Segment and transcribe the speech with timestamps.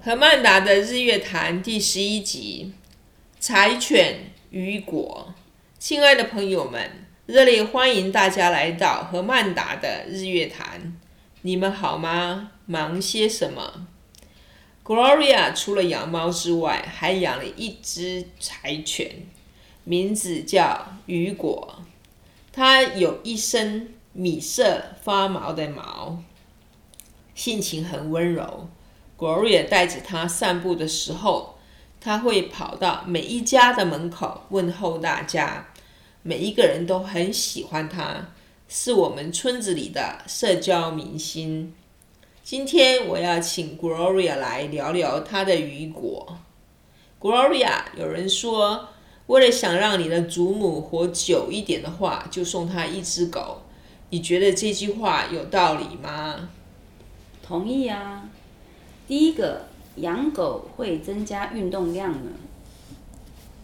[0.00, 2.72] 何曼达的日月潭第十一集：
[3.40, 5.34] 柴犬雨果。
[5.76, 6.88] 亲爱的朋友们，
[7.26, 10.96] 热烈欢迎大家来到何曼达的日月潭。
[11.42, 12.52] 你们好吗？
[12.64, 13.88] 忙些什么
[14.84, 19.10] ？Gloria 除了养猫之外，还养了一只柴犬，
[19.82, 21.82] 名字叫雨果。
[22.52, 26.22] 它有一身米色发毛的毛，
[27.34, 28.68] 性情很温柔。
[29.18, 31.56] Gloria 带着它散步的时候，
[32.00, 35.66] 它会跑到每一家的门口问候大家。
[36.22, 38.28] 每一个人都很喜欢它，
[38.68, 41.74] 是我们村子里的社交明星。
[42.44, 46.38] 今天我要请 Gloria 来聊聊她的雨果。
[47.20, 48.90] Gloria，有人说，
[49.26, 53.62] 为了想让你的祖母活久一点的话，就送她一只狗。
[54.10, 56.50] 你觉得这句话有道理吗？
[57.42, 58.28] 同意啊。
[59.08, 59.62] 第一个，
[59.96, 62.30] 养狗会增加运动量呢。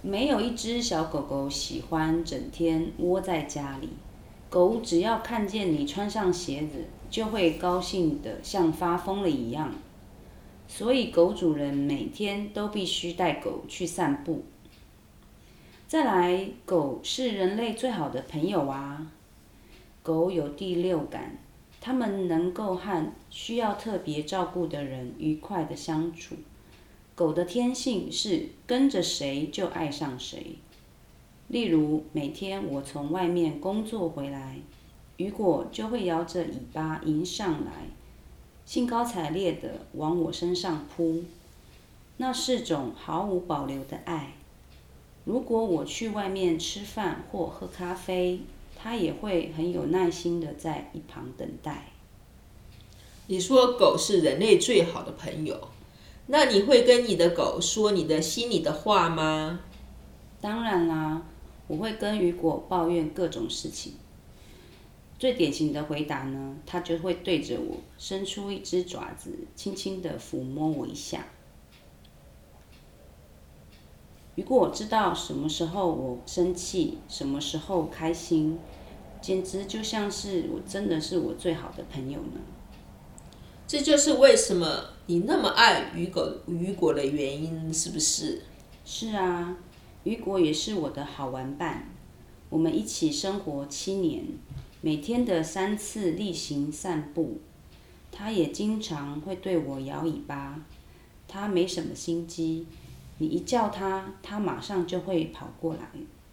[0.01, 3.91] 没有一只小狗狗喜欢整天窝在家里。
[4.49, 9.75] 狗只要看见你穿上鞋子，就会高兴得像发疯了一样。
[10.67, 14.45] 所以狗主人每天都必须带狗去散步。
[15.87, 19.07] 再来，狗是人类最好的朋友啊。
[20.03, 21.37] 狗有第六感。
[21.87, 26.35] 他们能够和需要特别照顾的人愉快地相处。
[27.15, 30.57] 狗的天性是跟着谁就爱上谁。
[31.49, 34.57] 例如，每天我从外面工作回来，
[35.19, 37.73] 雨果就会摇着尾巴迎上来，
[38.65, 41.25] 兴高采烈地往我身上扑。
[42.17, 44.33] 那是种毫无保留的爱。
[45.27, 48.41] 如果我去外面吃饭或喝咖啡，
[48.85, 51.87] 他也会很有耐心的在一旁等待。
[53.29, 55.69] 你说狗是人类最好的朋友，
[56.27, 59.61] 那你会跟你的狗说你的心里的话吗？
[60.43, 61.23] 当然啦，
[61.67, 63.95] 我会跟雨果抱怨各种事情。
[65.19, 71.25] 最典型的回答呢，他就会对着我伸出一只爪子，轻轻的抚摸我一下。
[74.37, 78.59] 雨果我知道什么时候我生气，什么时候开心。
[79.21, 82.41] 简直就像是我真的是我最好的朋友呢。
[83.67, 88.43] 这就是为什么你那么爱雨果雨果的原因，是不是？
[88.85, 89.57] 是啊，
[90.03, 91.89] 雨果也是我的好玩伴。
[92.51, 94.27] 我们一起生活七年，
[94.83, 97.41] 每天的三次例行散步，
[98.13, 100.61] 他也经常会对我摇尾巴。
[101.27, 102.67] 他没什么心机，
[103.19, 105.89] 你一叫他，他马上就会跑过来，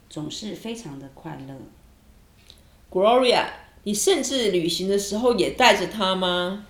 [0.09, 1.55] 总是非常的快乐。
[2.89, 3.45] Gloria，
[3.83, 6.65] 你甚至旅行的时候也带着它吗？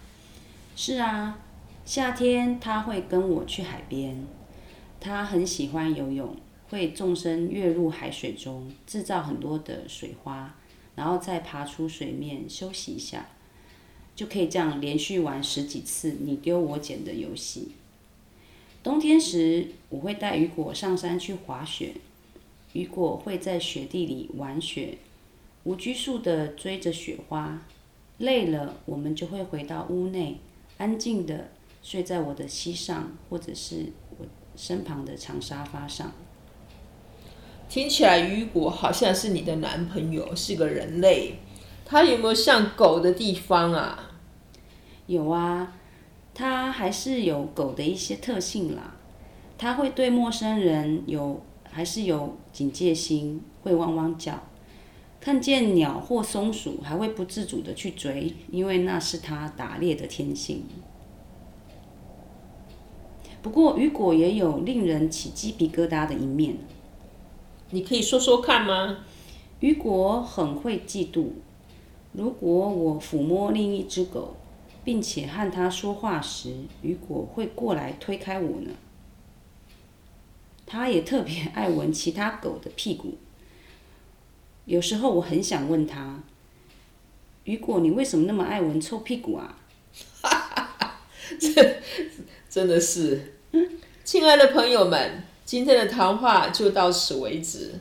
[0.76, 1.40] 是啊，
[1.86, 4.26] 夏天它会跟我去海边。
[5.00, 6.36] 它很喜欢游泳，
[6.70, 10.54] 会纵身跃入海水中，制造很多的水花，
[10.96, 13.26] 然后再爬出水面休息一下，
[14.16, 17.72] 就可以这样连续玩十几次你丢我捡的游戏。
[18.84, 21.94] 冬天时，我会带雨果上山去滑雪，
[22.74, 24.98] 雨果会在雪地里玩雪。
[25.64, 27.62] 无拘束地追着雪花，
[28.18, 30.40] 累了，我们就会回到屋内，
[30.80, 31.52] 安静地
[31.84, 34.26] 睡在我的膝上，或者是我
[34.56, 36.12] 身旁的长沙发上。
[37.70, 41.36] 听起来雨果好像是你的男朋友，是个人类。
[41.86, 44.12] 他有没有像狗的地方啊？
[45.06, 45.78] 有啊，
[46.42, 48.96] 他还是有狗的一些特性啦。
[49.60, 54.42] 它会对陌生人有，还是有警戒心，会汪汪叫。
[55.20, 60.64] 看见鸟或松鼠，还会不自主的去追，因为那是它打猎的天性。
[63.44, 66.56] 不过，雨果也有令人起鸡皮疙瘩的一面。
[67.70, 69.06] 你可以说说看吗？
[69.60, 71.28] 雨果很会嫉妒。
[72.14, 74.36] 如果我抚摸另一只狗，
[74.84, 78.72] 并且和他说话时，雨果会过来推开我呢。
[80.66, 83.18] 他也特别爱闻其他狗的屁股。
[84.66, 86.24] 有时候我很想问他
[87.44, 89.58] ：“雨果，你为什么那么爱闻臭屁股啊？”
[90.22, 91.02] 哈哈哈，
[91.40, 91.82] 这
[92.50, 93.36] 真的是，
[94.04, 97.80] 亲爱的朋友们，今天的谈话就到此为止。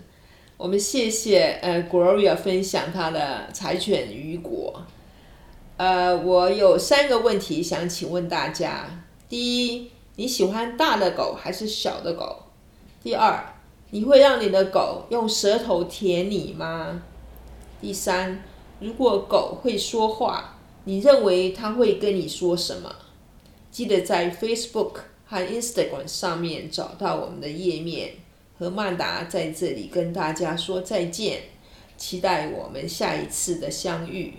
[0.57, 4.85] 我们谢谢呃 Gloria 分享她的柴犬雨果。
[5.81, 8.85] 呃，我有三个问题想请问大家：
[9.31, 12.37] 第一，你喜欢大的狗还是小的狗？
[13.03, 13.55] 第二，
[13.89, 17.01] 你会让你的狗用舌头舔你吗？
[17.81, 18.43] 第三，
[18.79, 22.95] 如果狗会说话，你认为它会跟你说什么？
[23.71, 28.17] 记得在 Facebook 和 Instagram 上面找到我们的页面。
[28.59, 31.41] 和曼达在这里跟大家说再见，
[31.97, 34.35] 期待我们下一次的相遇。